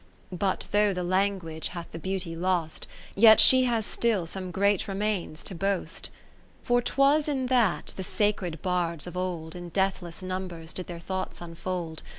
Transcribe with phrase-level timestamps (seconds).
[0.31, 2.87] But though the Language hath the beauty lost.
[3.13, 6.05] Yet she has still some great Remains to boast.
[6.05, 6.15] 2 0
[6.63, 11.39] For 'twas in that, the sacred Bards of old, In deathless numbers did their thoughts
[11.39, 12.01] unfold.